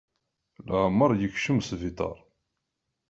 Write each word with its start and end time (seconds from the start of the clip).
Leεmeṛ 0.67 1.11
yekcem 1.15 1.57
sbiṭar. 1.69 2.17